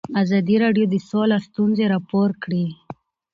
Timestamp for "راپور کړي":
1.93-2.65